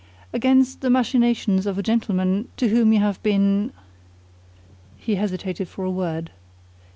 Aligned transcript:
"Against 0.33 0.81
the 0.81 0.89
machinations 0.89 1.67
of 1.67 1.77
a 1.77 1.83
gentleman 1.83 2.47
to 2.57 2.69
whom 2.69 2.91
you 2.91 2.99
have 3.01 3.21
been" 3.21 3.71
he 4.97 5.13
hesitated 5.13 5.67
for 5.67 5.85
a 5.85 5.91
word. 5.91 6.31